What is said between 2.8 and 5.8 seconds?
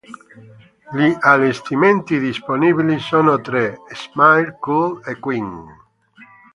sono tre: Smile, Cool e Queen.